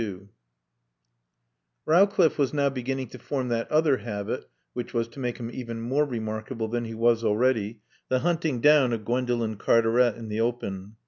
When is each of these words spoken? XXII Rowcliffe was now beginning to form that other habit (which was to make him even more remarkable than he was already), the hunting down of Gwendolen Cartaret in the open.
XXII 0.01 0.19
Rowcliffe 1.85 2.39
was 2.39 2.55
now 2.55 2.69
beginning 2.69 3.09
to 3.09 3.19
form 3.19 3.49
that 3.49 3.71
other 3.71 3.97
habit 3.97 4.49
(which 4.73 4.95
was 4.95 5.07
to 5.09 5.19
make 5.19 5.37
him 5.37 5.51
even 5.53 5.79
more 5.79 6.05
remarkable 6.05 6.67
than 6.67 6.85
he 6.85 6.95
was 6.95 7.23
already), 7.23 7.81
the 8.09 8.21
hunting 8.21 8.61
down 8.61 8.93
of 8.93 9.05
Gwendolen 9.05 9.57
Cartaret 9.57 10.15
in 10.17 10.27
the 10.27 10.41
open. 10.41 10.95